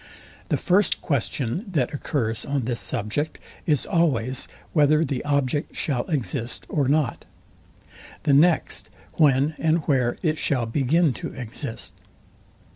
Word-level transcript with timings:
The 0.49 0.57
first 0.57 0.99
question 0.99 1.65
that 1.73 1.93
occurs 1.93 2.43
on 2.43 2.63
this 2.65 2.79
subject 2.79 3.37
is 3.67 3.85
always, 3.85 4.47
whether 4.73 5.05
the 5.05 5.23
object 5.23 5.75
shall 5.75 6.05
exist 6.07 6.65
or 6.69 6.87
not: 6.87 7.23
The 8.23 8.33
next, 8.33 8.89
when 9.17 9.53
and 9.59 9.85
where 9.87 10.17
it 10.23 10.39
shall 10.39 10.65
begin 10.65 11.13
to 11.13 11.33
exist. 11.35 11.93